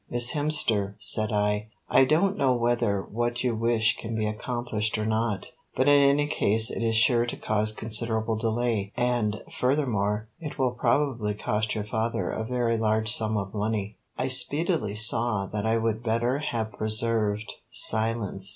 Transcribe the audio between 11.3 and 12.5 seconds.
cost your father a